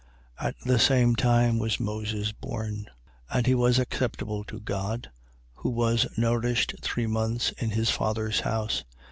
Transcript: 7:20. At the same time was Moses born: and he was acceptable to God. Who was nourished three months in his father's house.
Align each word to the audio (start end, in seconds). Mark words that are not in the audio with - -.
7:20. 0.39 0.47
At 0.47 0.55
the 0.65 0.79
same 0.79 1.15
time 1.15 1.59
was 1.59 1.79
Moses 1.79 2.31
born: 2.31 2.87
and 3.29 3.45
he 3.45 3.53
was 3.53 3.77
acceptable 3.77 4.43
to 4.45 4.59
God. 4.59 5.11
Who 5.57 5.69
was 5.69 6.07
nourished 6.17 6.73
three 6.81 7.05
months 7.05 7.51
in 7.51 7.69
his 7.69 7.91
father's 7.91 8.39
house. 8.39 8.83